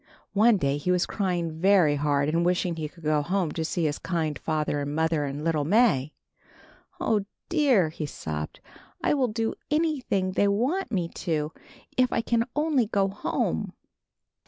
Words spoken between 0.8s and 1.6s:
was crying